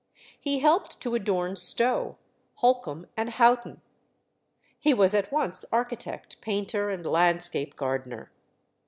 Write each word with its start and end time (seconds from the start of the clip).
He 0.39 0.57
helped 0.61 0.99
to 1.01 1.13
adorn 1.13 1.55
Stowe, 1.55 2.17
Holkham, 2.61 3.05
and 3.15 3.29
Houghton. 3.29 3.81
He 4.79 4.95
was 4.95 5.13
at 5.13 5.31
once 5.31 5.63
architect, 5.71 6.41
painter, 6.41 6.89
and 6.89 7.05
landscape 7.05 7.75
gardener. 7.75 8.31